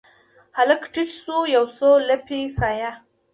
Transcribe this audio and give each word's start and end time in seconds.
هلک 0.57 0.79
ورټیټ 0.83 1.09
شو 1.21 1.37
یو، 1.55 1.65
څو 1.77 1.89
لپې 2.09 2.39
سایه 2.57 2.91